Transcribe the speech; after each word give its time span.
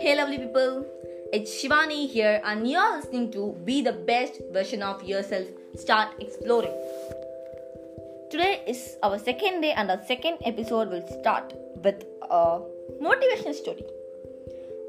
Hey, 0.00 0.16
lovely 0.16 0.38
people, 0.38 0.86
it's 1.34 1.62
Shivani 1.62 2.08
here, 2.08 2.40
and 2.46 2.66
you're 2.66 2.96
listening 2.96 3.30
to 3.32 3.54
Be 3.66 3.82
the 3.82 3.92
Best 3.92 4.40
Version 4.54 4.82
of 4.82 5.04
Yourself. 5.04 5.46
Start 5.76 6.14
exploring. 6.18 6.72
Today 8.30 8.62
is 8.66 8.96
our 9.02 9.18
second 9.18 9.60
day, 9.60 9.72
and 9.72 9.90
our 9.90 10.02
second 10.06 10.38
episode 10.46 10.88
will 10.88 11.06
start 11.20 11.52
with 11.84 12.06
a 12.30 12.62
motivational 13.02 13.52
story. 13.54 13.84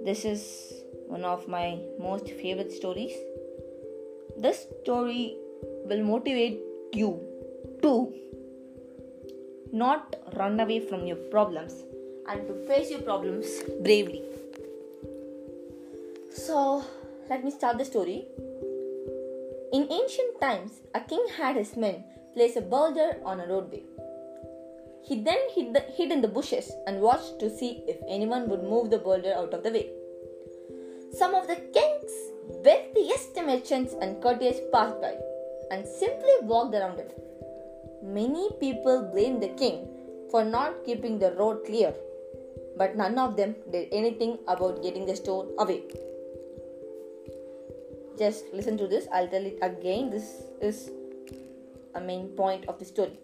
This 0.06 0.24
is 0.24 0.72
one 1.08 1.26
of 1.26 1.50
my 1.50 1.80
most 2.00 2.30
favorite 2.30 2.72
stories. 2.72 3.12
This 4.38 4.68
story 4.84 5.36
will 5.84 6.06
motivate 6.06 6.62
you 6.94 7.20
to 7.82 8.14
not 9.72 10.16
run 10.36 10.60
away 10.60 10.80
from 10.80 11.06
your 11.06 11.18
problems 11.36 11.74
and 12.28 12.48
to 12.48 12.54
face 12.68 12.92
your 12.92 13.02
problems 13.02 13.48
bravely. 13.82 14.24
So, 16.30 16.84
let 17.30 17.44
me 17.44 17.52
start 17.52 17.78
the 17.78 17.86
story. 17.86 18.26
In 19.74 19.88
ancient 19.90 20.42
times, 20.42 20.82
a 20.94 21.00
king 21.02 21.26
had 21.38 21.56
his 21.56 21.78
men 21.78 22.04
place 22.34 22.56
a 22.56 22.62
boulder 22.62 23.18
on 23.24 23.40
a 23.40 23.48
roadway. 23.48 23.84
He 25.04 25.22
then 25.22 25.40
hid, 25.56 25.74
the, 25.74 25.80
hid 25.80 26.12
in 26.12 26.22
the 26.22 26.28
bushes 26.28 26.72
and 26.88 27.02
watched 27.02 27.40
to 27.40 27.50
see 27.50 27.84
if 27.88 27.98
anyone 28.08 28.50
would 28.50 28.64
move 28.64 28.90
the 28.90 29.00
boulder 29.00 29.34
out 29.34 29.54
of 29.54 29.64
the 29.64 29.72
way. 29.72 29.90
Some 31.14 31.36
of 31.36 31.48
the 31.48 31.56
king's 31.56 32.12
wealthiest 32.66 33.36
merchants 33.36 33.96
and 34.02 34.22
courtiers 34.22 34.60
passed 34.72 35.02
by 35.02 35.16
and 35.72 35.86
simply 35.86 36.34
walked 36.42 36.76
around 36.76 37.00
it. 37.00 37.18
Many 38.04 38.50
people 38.60 39.10
blamed 39.14 39.44
the 39.44 39.50
king 39.50 39.88
for 40.32 40.44
not 40.44 40.84
keeping 40.86 41.20
the 41.20 41.32
road 41.34 41.66
clear, 41.66 41.94
but 42.78 42.96
none 42.96 43.18
of 43.20 43.36
them 43.36 43.56
did 43.72 43.90
anything 43.92 44.40
about 44.48 44.82
getting 44.82 45.06
the 45.06 45.16
stone 45.16 45.54
away. 45.60 45.84
Just 48.18 48.46
listen 48.54 48.78
to 48.78 48.88
this, 48.88 49.08
I'll 49.14 49.28
tell 49.28 49.46
it 49.46 49.60
again. 49.62 50.10
This 50.10 50.44
is 50.62 50.90
a 51.96 52.02
main 52.02 52.30
point 52.30 52.66
of 52.68 52.80
the 52.80 52.86
story. 52.86 53.20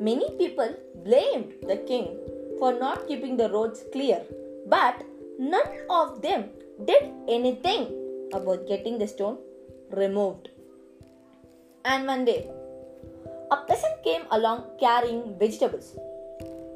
Many 0.00 0.30
people 0.38 0.76
blamed 1.04 1.54
the 1.66 1.76
king 1.76 2.18
for 2.58 2.72
not 2.72 3.08
keeping 3.08 3.36
the 3.36 3.50
roads 3.50 3.84
clear, 3.92 4.22
but 4.66 5.02
none 5.38 5.70
of 5.88 6.22
them 6.22 6.50
did 6.84 7.10
anything 7.28 8.28
about 8.32 8.68
getting 8.68 8.98
the 8.98 9.08
stone 9.08 9.38
removed. 9.90 10.50
And 11.84 12.06
one 12.06 12.24
day, 12.24 12.48
a 13.50 13.56
peasant 13.68 14.02
came 14.04 14.22
along 14.30 14.64
carrying 14.78 15.36
vegetables. 15.38 15.96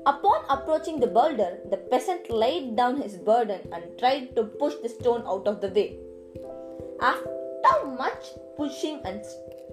Upon 0.06 0.44
approaching 0.50 0.98
the 1.00 1.06
boulder, 1.06 1.58
the 1.70 1.76
peasant 1.76 2.28
laid 2.30 2.76
down 2.76 3.00
his 3.00 3.16
burden 3.16 3.60
and 3.72 3.98
tried 3.98 4.34
to 4.36 4.44
push 4.44 4.74
the 4.82 4.88
stone 4.88 5.22
out 5.26 5.46
of 5.46 5.60
the 5.60 5.68
way. 5.68 5.96
After 7.00 7.86
much 7.86 8.24
pushing 8.56 9.00
and 9.04 9.22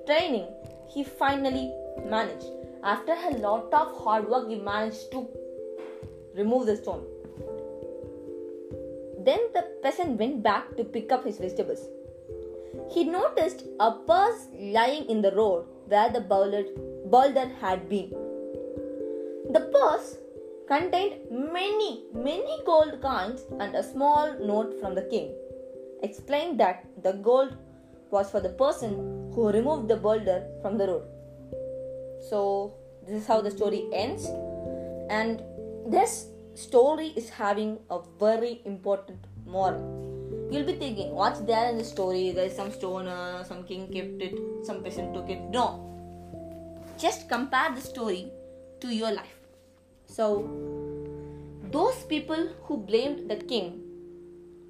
straining, 0.04 0.46
he 0.88 1.04
finally 1.04 1.74
managed. 2.06 2.48
After 2.84 3.14
a 3.14 3.38
lot 3.38 3.74
of 3.74 3.98
hard 4.04 4.30
work, 4.30 4.48
he 4.48 4.56
managed 4.56 5.12
to 5.12 5.28
remove 6.36 6.68
the 6.68 6.78
stone. 6.78 7.04
Then 9.20 9.40
the 9.54 9.66
peasant 9.84 10.20
went 10.20 10.42
back 10.44 10.76
to 10.78 10.84
pick 10.84 11.12
up 11.12 11.26
his 11.26 11.38
vegetables. 11.38 11.88
He 12.90 13.04
noticed 13.04 13.64
a 13.80 13.92
purse 13.92 14.48
lying 14.54 15.10
in 15.10 15.22
the 15.22 15.32
road 15.32 15.66
where 15.88 16.10
the 16.10 16.22
boulder, 16.22 17.48
had 17.60 17.90
been. 17.90 18.10
The 19.52 19.70
purse 19.74 20.18
contained 20.68 21.16
many, 21.30 22.06
many 22.14 22.62
gold 22.66 23.02
coins 23.02 23.44
and 23.60 23.76
a 23.76 23.84
small 23.84 24.34
note 24.40 24.80
from 24.80 24.96
the 24.96 25.04
king. 25.04 25.34
Explained 26.02 26.60
that 26.60 26.86
the 27.04 27.14
gold 27.14 27.58
was 28.10 28.32
for 28.32 28.40
the 28.40 28.50
person 28.50 29.32
who 29.34 29.52
removed 29.52 29.88
the 29.88 29.98
boulder 29.98 30.48
from 30.62 30.78
the 30.78 30.88
road. 30.88 31.04
So, 32.30 32.74
this 33.06 33.22
is 33.22 33.28
how 33.28 33.42
the 33.42 33.52
story 33.52 33.88
ends, 33.94 34.26
and 35.10 35.42
this 35.88 36.28
story 36.54 37.08
is 37.16 37.30
having 37.30 37.80
a 37.90 38.00
very 38.20 38.62
important 38.66 39.26
moral 39.46 40.21
You'll 40.52 40.66
be 40.66 40.74
thinking, 40.74 41.16
what's 41.16 41.40
there 41.40 41.70
in 41.70 41.78
the 41.78 41.84
story? 41.86 42.32
There's 42.32 42.54
some 42.54 42.72
stoner, 42.74 43.10
uh, 43.10 43.42
some 43.42 43.64
king 43.64 43.88
kept 43.88 44.22
it, 44.22 44.38
some 44.66 44.84
peasant 44.84 45.14
took 45.14 45.30
it. 45.30 45.40
No. 45.50 45.66
Just 47.00 47.30
compare 47.30 47.74
the 47.74 47.80
story 47.80 48.30
to 48.82 48.94
your 48.94 49.14
life. 49.14 49.38
So, 50.08 50.50
those 51.72 52.04
people 52.10 52.50
who 52.64 52.76
blamed 52.76 53.32
the 53.32 53.38
king 53.38 53.80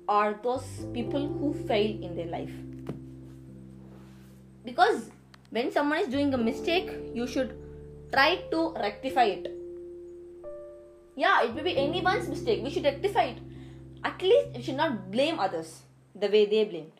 are 0.07 0.39
those 0.43 0.85
people 0.93 1.27
who 1.27 1.51
failed 1.65 2.03
in 2.03 2.15
their 2.15 2.27
life. 2.27 2.53
Because 4.63 5.09
when 5.49 5.71
someone 5.71 6.01
is 6.01 6.09
doing 6.09 6.31
a 6.35 6.37
mistake, 6.37 6.91
you 7.15 7.25
should 7.25 7.57
try 8.13 8.35
to 8.51 8.73
rectify 8.73 9.23
it. 9.23 9.51
Yeah, 11.15 11.41
it 11.41 11.55
may 11.55 11.63
be 11.63 11.75
anyone's 11.75 12.27
mistake. 12.27 12.63
We 12.63 12.69
should 12.69 12.83
rectify 12.83 13.23
it 13.33 13.50
at 14.03 14.21
least 14.21 14.55
we 14.55 14.61
should 14.61 14.77
not 14.77 15.11
blame 15.11 15.39
others 15.39 15.81
the 16.15 16.27
way 16.27 16.45
they 16.45 16.63
blamed. 16.65 16.91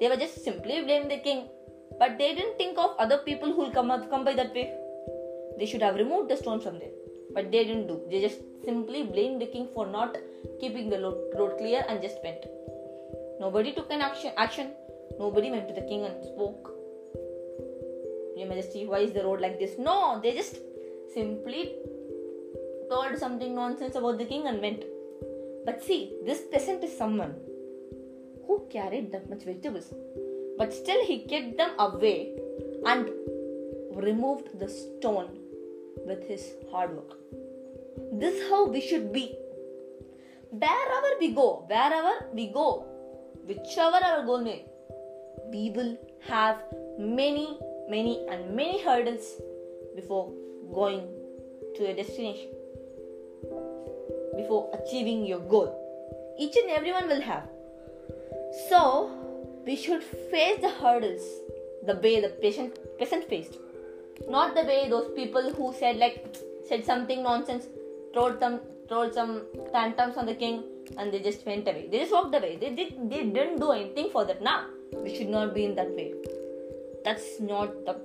They 0.00 0.08
were 0.08 0.16
just 0.16 0.44
simply 0.44 0.82
blaming 0.82 1.08
the 1.08 1.18
king, 1.18 1.48
but 1.98 2.18
they 2.18 2.34
didn't 2.34 2.58
think 2.58 2.78
of 2.78 2.96
other 2.98 3.18
people 3.18 3.52
who 3.52 3.62
will 3.62 3.70
come 3.70 3.90
up, 3.90 4.08
come 4.10 4.24
by 4.24 4.34
that 4.34 4.54
way. 4.54 4.74
They 5.58 5.66
should 5.66 5.82
have 5.82 5.96
removed 5.96 6.30
the 6.30 6.36
stone 6.36 6.60
from 6.60 6.78
there, 6.78 6.94
but 7.34 7.50
they 7.50 7.64
didn't 7.64 7.86
do. 7.86 8.00
They 8.10 8.20
just 8.20 8.40
simply 8.64 9.02
blamed 9.04 9.40
the 9.40 9.46
king 9.46 9.68
for 9.74 9.86
not 9.86 10.16
keeping 10.60 10.90
the 10.90 11.00
road 11.00 11.58
clear 11.58 11.84
and 11.88 12.02
just 12.02 12.18
went. 12.22 12.44
Nobody 13.40 13.72
took 13.72 13.90
an 13.90 14.00
action. 14.00 14.32
Action. 14.36 14.72
Nobody 15.18 15.50
went 15.50 15.68
to 15.68 15.74
the 15.74 15.82
king 15.82 16.04
and 16.04 16.24
spoke. 16.24 16.72
Your 18.36 18.48
Majesty, 18.48 18.86
why 18.86 18.98
is 18.98 19.12
the 19.12 19.22
road 19.22 19.40
like 19.40 19.58
this? 19.58 19.78
No, 19.78 20.20
they 20.22 20.34
just 20.34 20.58
simply 21.14 21.76
told 22.90 23.18
something 23.18 23.54
nonsense 23.54 23.94
about 23.94 24.18
the 24.18 24.26
king 24.26 24.46
and 24.46 24.60
went. 24.60 24.84
But 25.66 25.82
see, 25.82 26.16
this 26.24 26.42
peasant 26.50 26.84
is 26.84 26.96
someone 26.96 27.34
who 28.46 28.66
carried 28.70 29.10
that 29.12 29.28
much 29.28 29.42
vegetables. 29.42 29.92
But 30.58 30.72
still, 30.72 31.04
he 31.04 31.16
kept 31.32 31.56
them 31.56 31.72
away 31.78 32.38
and 32.86 33.10
removed 33.92 34.58
the 34.60 34.68
stone 34.68 35.30
with 36.06 36.22
his 36.28 36.44
hard 36.70 36.94
work. 36.94 37.18
This 38.12 38.34
is 38.34 38.48
how 38.48 38.68
we 38.68 38.80
should 38.80 39.12
be. 39.12 39.34
Wherever 40.50 41.10
we 41.18 41.32
go, 41.34 41.64
wherever 41.68 42.14
we 42.32 42.46
go, 42.46 42.86
whichever 43.48 44.00
our 44.10 44.24
goal 44.24 44.42
may, 44.42 44.64
we 45.50 45.70
will 45.70 45.98
have 46.28 46.62
many, 46.98 47.58
many, 47.88 48.24
and 48.30 48.54
many 48.54 48.82
hurdles 48.84 49.34
before 49.96 50.32
going 50.72 51.08
to 51.74 51.90
a 51.90 51.94
destination 51.94 52.55
before 54.36 54.70
achieving 54.78 55.24
your 55.26 55.40
goal. 55.40 55.68
Each 56.38 56.56
and 56.56 56.70
everyone 56.70 57.08
will 57.08 57.20
have. 57.20 57.48
So, 58.68 59.10
we 59.66 59.76
should 59.76 60.02
face 60.02 60.60
the 60.60 60.68
hurdles 60.68 61.22
the 61.84 61.96
way 61.96 62.20
the 62.20 62.28
patient 62.28 62.78
peasant 62.98 63.28
faced. 63.28 63.58
Not 64.28 64.54
the 64.54 64.62
way 64.62 64.88
those 64.88 65.08
people 65.14 65.52
who 65.52 65.72
said 65.78 65.96
like 65.96 66.36
said 66.68 66.84
something 66.84 67.22
nonsense, 67.22 67.66
told 68.14 68.38
some 68.40 68.60
told 68.88 69.14
some 69.14 69.42
tantrums 69.72 70.16
on 70.16 70.26
the 70.26 70.34
king 70.34 70.64
and 70.98 71.12
they 71.12 71.20
just 71.20 71.44
went 71.46 71.68
away. 71.68 71.88
They 71.90 72.00
just 72.00 72.12
walked 72.12 72.34
away. 72.34 72.56
They 72.56 72.70
did 72.70 73.10
they 73.10 73.24
didn't 73.24 73.60
do 73.60 73.70
anything 73.72 74.10
for 74.10 74.24
that. 74.24 74.42
Now 74.42 74.66
we 74.92 75.14
should 75.16 75.28
not 75.28 75.54
be 75.54 75.64
in 75.64 75.74
that 75.74 75.90
way. 75.90 76.14
That's 77.04 77.40
not 77.40 77.84
the 77.86 77.96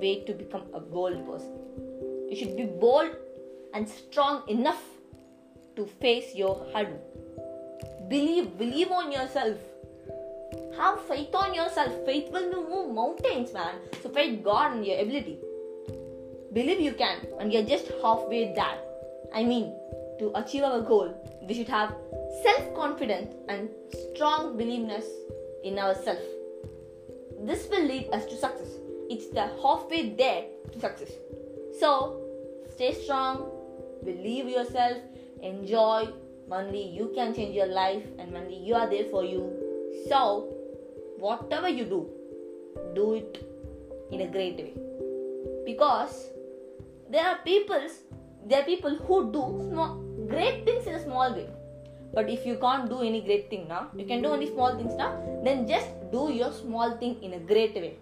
way 0.00 0.24
to 0.26 0.32
become 0.32 0.64
a 0.74 0.80
bold 0.80 1.26
person. 1.26 1.52
You 2.30 2.36
should 2.36 2.56
be 2.56 2.64
bold 2.64 3.10
and 3.72 3.88
strong 3.88 4.42
enough 4.48 4.82
to 5.78 5.86
face 6.02 6.34
your 6.34 6.54
hurdle. 6.74 7.00
Believe, 8.08 8.58
believe 8.58 8.90
on 8.90 9.12
yourself. 9.12 9.56
Have 10.76 11.00
faith 11.06 11.34
on 11.34 11.54
yourself. 11.54 11.92
Faith 12.04 12.32
will 12.32 12.48
move 12.68 12.94
mountains, 12.94 13.52
man. 13.52 13.76
So 14.02 14.08
faith 14.08 14.42
God 14.42 14.72
and 14.72 14.84
your 14.84 14.98
ability. 15.00 15.38
Believe 16.52 16.80
you 16.80 16.92
can, 16.92 17.18
and 17.38 17.52
you're 17.52 17.62
just 17.62 17.92
halfway 18.02 18.54
there. 18.54 18.78
I 19.34 19.44
mean, 19.44 19.72
to 20.18 20.32
achieve 20.34 20.64
our 20.64 20.80
goal, 20.80 21.14
we 21.46 21.54
should 21.54 21.68
have 21.68 21.94
self-confidence 22.42 23.34
and 23.48 23.68
strong 24.14 24.56
believeness 24.56 25.04
in 25.62 25.78
ourselves. 25.78 26.22
This 27.42 27.68
will 27.70 27.84
lead 27.84 28.08
us 28.12 28.24
to 28.24 28.36
success. 28.36 28.78
It's 29.10 29.28
the 29.28 29.46
halfway 29.62 30.14
there 30.14 30.44
to 30.72 30.80
success. 30.80 31.12
So, 31.78 32.20
stay 32.74 32.94
strong, 32.94 33.50
believe 34.04 34.48
yourself, 34.48 34.98
enjoy 35.42 36.08
only 36.50 36.82
you 36.82 37.10
can 37.14 37.34
change 37.34 37.54
your 37.54 37.66
life 37.66 38.04
and 38.18 38.36
only 38.36 38.56
you 38.56 38.74
are 38.74 38.88
there 38.88 39.04
for 39.10 39.24
you 39.24 39.42
so 40.08 40.48
whatever 41.18 41.68
you 41.68 41.84
do 41.84 42.08
do 42.94 43.14
it 43.14 43.44
in 44.10 44.22
a 44.22 44.28
great 44.28 44.56
way 44.56 44.72
because 45.66 46.28
there 47.10 47.26
are 47.26 47.38
people 47.44 47.88
there 48.48 48.62
are 48.62 48.64
people 48.64 48.94
who 49.06 49.30
do 49.32 49.42
small, 49.68 49.96
great 50.26 50.64
things 50.64 50.86
in 50.86 50.94
a 50.94 51.02
small 51.02 51.34
way. 51.34 51.48
But 52.14 52.30
if 52.30 52.46
you 52.46 52.56
can't 52.56 52.88
do 52.88 53.00
any 53.02 53.20
great 53.20 53.50
thing 53.50 53.68
now, 53.68 53.88
you 53.94 54.06
can 54.06 54.22
do 54.22 54.28
only 54.28 54.46
small 54.46 54.76
things 54.76 54.94
now, 54.96 55.12
then 55.44 55.68
just 55.68 55.88
do 56.10 56.32
your 56.32 56.52
small 56.52 56.96
thing 56.96 57.22
in 57.22 57.34
a 57.34 57.38
great 57.38 57.74
way. 57.74 57.96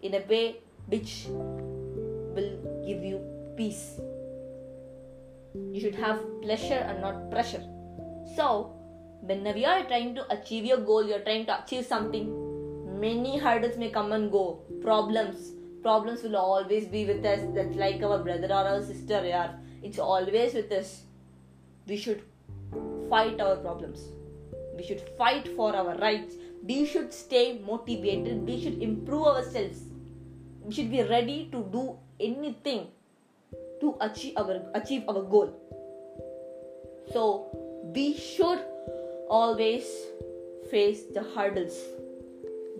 In 0.00 0.14
a 0.14 0.22
way 0.26 0.56
which 0.86 1.26
will 1.28 2.56
give 2.86 3.04
you 3.04 3.20
peace. 3.56 4.00
You 5.54 5.80
should 5.80 5.94
have 5.94 6.20
pleasure 6.40 6.82
and 6.88 7.00
not 7.00 7.30
pressure. 7.30 7.62
So, 8.36 8.74
whenever 9.20 9.58
you 9.58 9.66
are 9.66 9.84
trying 9.84 10.14
to 10.14 10.32
achieve 10.32 10.64
your 10.64 10.78
goal, 10.78 11.06
you 11.06 11.14
are 11.14 11.20
trying 11.20 11.46
to 11.46 11.62
achieve 11.62 11.84
something, 11.84 13.00
many 13.00 13.38
hurdles 13.38 13.76
may 13.76 13.90
come 13.90 14.12
and 14.12 14.30
go, 14.30 14.62
problems. 14.80 15.52
Problems 15.82 16.22
will 16.22 16.36
always 16.36 16.86
be 16.86 17.04
with 17.04 17.24
us. 17.24 17.40
That's 17.54 17.76
like 17.76 18.02
our 18.02 18.18
brother 18.22 18.46
or 18.46 18.66
our 18.72 18.82
sister, 18.82 19.24
yeah. 19.26 19.56
It's 19.82 19.98
always 19.98 20.54
with 20.54 20.72
us. 20.72 21.02
We 21.86 21.96
should 21.96 22.22
fight 23.10 23.40
our 23.40 23.56
problems. 23.56 24.00
We 24.76 24.84
should 24.84 25.02
fight 25.18 25.48
for 25.56 25.74
our 25.76 25.96
rights. 25.98 26.36
We 26.62 26.86
should 26.86 27.12
stay 27.12 27.60
motivated. 27.66 28.46
We 28.46 28.62
should 28.62 28.80
improve 28.80 29.26
ourselves. 29.26 29.80
We 30.64 30.72
should 30.72 30.90
be 30.90 31.02
ready 31.02 31.48
to 31.52 31.64
do 31.72 31.98
anything 32.20 32.86
to 33.82 33.94
achieve 34.06 34.40
our 34.42 34.56
achieve 34.80 35.08
our 35.12 35.22
goal. 35.34 35.50
So 37.12 37.24
we 37.94 38.14
should 38.14 38.64
always 39.28 39.86
face 40.70 41.02
the 41.14 41.22
hurdles. 41.34 41.78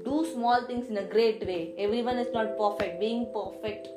Do 0.04 0.26
small 0.32 0.66
things 0.66 0.88
in 0.88 0.98
a 0.98 1.04
great 1.14 1.46
way. 1.46 1.74
Everyone 1.78 2.18
is 2.18 2.32
not 2.32 2.56
perfect. 2.58 3.00
Being 3.00 3.26
perfect 3.34 3.88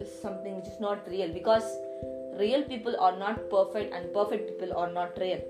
is 0.00 0.12
something 0.20 0.56
which 0.56 0.66
is 0.66 0.80
not 0.80 1.08
real 1.08 1.32
because 1.32 1.64
real 2.38 2.62
people 2.62 2.96
are 2.98 3.16
not 3.16 3.48
perfect 3.50 3.94
and 3.94 4.12
perfect 4.12 4.50
people 4.50 4.76
are 4.76 4.90
not 4.92 5.18
real. 5.20 5.42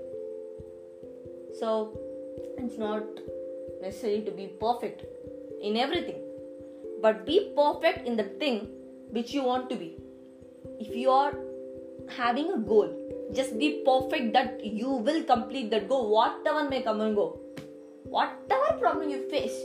So 1.59 1.97
it's 2.57 2.77
not 2.77 3.03
necessary 3.81 4.21
to 4.21 4.31
be 4.31 4.47
perfect 4.47 5.05
in 5.61 5.77
everything, 5.77 6.21
but 7.01 7.25
be 7.25 7.53
perfect 7.55 8.07
in 8.07 8.17
the 8.17 8.29
thing 8.43 8.67
which 9.09 9.33
you 9.33 9.43
want 9.43 9.69
to 9.69 9.75
be. 9.75 9.95
If 10.79 10.95
you 10.95 11.09
are 11.09 11.33
having 12.09 12.51
a 12.51 12.57
goal, 12.57 12.89
just 13.33 13.57
be 13.57 13.83
perfect 13.85 14.33
that 14.33 14.63
you 14.63 14.89
will 14.89 15.23
complete 15.23 15.71
that 15.71 15.87
goal, 15.89 16.11
whatever 16.11 16.69
may 16.69 16.81
come 16.81 17.01
and 17.01 17.15
go. 17.15 17.39
Whatever 18.03 18.77
problem 18.79 19.09
you 19.09 19.29
face, 19.29 19.57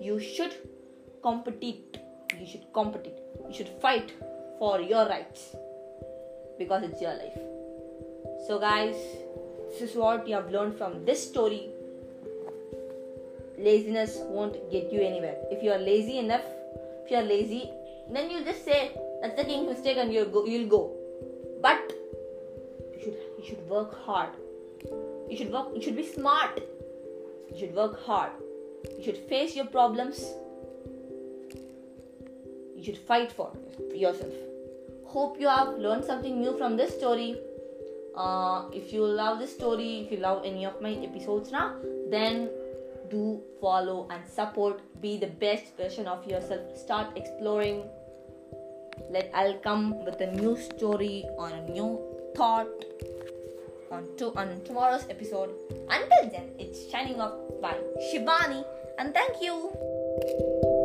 you 0.00 0.18
should 0.20 0.54
compete. 1.22 1.98
You 2.38 2.46
should 2.46 2.72
compete. 2.72 3.18
You 3.48 3.54
should 3.54 3.68
fight 3.80 4.12
for 4.58 4.80
your 4.80 5.06
rights 5.06 5.54
because 6.58 6.82
it's 6.82 7.00
your 7.00 7.14
life. 7.14 7.38
So, 8.46 8.58
guys, 8.58 8.96
this 9.70 9.90
is 9.90 9.96
what 9.96 10.28
you 10.28 10.34
have 10.34 10.50
learned 10.50 10.76
from 10.76 11.04
this 11.04 11.26
story. 11.26 11.70
Laziness 13.58 14.18
won't 14.20 14.70
get 14.70 14.92
you 14.92 15.00
anywhere. 15.00 15.36
If 15.50 15.62
you 15.62 15.72
are 15.72 15.78
lazy 15.78 16.18
enough, 16.18 16.44
if 17.04 17.10
you 17.10 17.16
are 17.16 17.22
lazy, 17.22 17.70
then 18.10 18.30
you 18.30 18.44
just 18.44 18.64
say 18.64 18.92
that's 19.26 19.42
the 19.42 19.44
king's 19.44 19.68
mistake 19.68 19.96
and 19.96 20.12
you'll 20.12 20.32
go. 20.38 20.44
You'll 20.46 20.68
go. 20.68 20.92
But 21.60 21.92
you 22.94 23.00
should 23.04 23.18
you 23.38 23.44
should 23.44 23.68
work 23.68 23.94
hard. 24.04 24.30
You 25.28 25.36
should 25.36 25.52
work. 25.52 25.68
You 25.74 25.82
should 25.82 25.96
be 25.96 26.06
smart. 26.06 26.60
You 27.52 27.58
should 27.58 27.74
work 27.74 28.02
hard. 28.04 28.30
You 28.98 29.04
should 29.04 29.18
face 29.28 29.56
your 29.56 29.66
problems. 29.66 30.26
You 32.76 32.84
should 32.84 32.98
fight 32.98 33.32
for 33.32 33.50
yourself 33.94 34.32
hope 35.16 35.40
you 35.40 35.48
have 35.48 35.78
learned 35.78 36.04
something 36.04 36.40
new 36.40 36.56
from 36.58 36.76
this 36.76 36.94
story. 36.94 37.36
Uh, 38.14 38.64
if 38.72 38.92
you 38.92 39.04
love 39.04 39.38
this 39.38 39.52
story, 39.54 40.00
if 40.00 40.12
you 40.12 40.18
love 40.18 40.42
any 40.44 40.64
of 40.66 40.80
my 40.80 40.92
episodes 41.08 41.52
now, 41.52 41.74
then 42.10 42.50
do 43.10 43.40
follow 43.60 44.08
and 44.10 44.26
support. 44.26 44.80
Be 45.00 45.16
the 45.16 45.28
best 45.44 45.76
version 45.76 46.06
of 46.06 46.26
yourself. 46.26 46.76
Start 46.76 47.16
exploring. 47.16 47.84
Let 49.10 49.30
I'll 49.34 49.58
come 49.58 50.04
with 50.04 50.20
a 50.20 50.30
new 50.32 50.56
story 50.56 51.24
on 51.38 51.52
a 51.52 51.62
new 51.70 52.00
thought 52.34 52.68
on 53.90 54.08
to 54.18 54.32
on 54.36 54.60
tomorrow's 54.64 55.06
episode. 55.10 55.50
Until 55.88 56.30
then, 56.30 56.50
it's 56.58 56.90
shining 56.90 57.20
off 57.20 57.34
by 57.60 57.76
Shibani, 58.08 58.64
and 58.98 59.14
thank 59.14 59.40
you. 59.40 60.75